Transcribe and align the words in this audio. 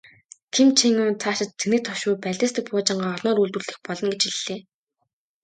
Ким 0.53 0.67
Чен 0.77 0.95
Ун 1.03 1.15
цаашид 1.21 1.51
цэнэгт 1.59 1.85
хошуу, 1.89 2.15
баллистик 2.23 2.65
пуужингаа 2.69 3.11
олноор 3.15 3.37
үйлдвэрлэх 3.41 3.77
болно 3.87 4.07
гэж 4.13 4.23
хэллээ. 4.29 4.59